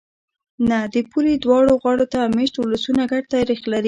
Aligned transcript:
نه! 0.69 0.79
د 0.93 0.95
پولې 1.11 1.33
دواړو 1.43 1.73
غاړو 1.81 2.05
ته 2.13 2.19
مېشت 2.35 2.55
ولسونه 2.59 3.01
ګډ 3.11 3.23
تاریخ 3.35 3.59
لري. 3.71 3.79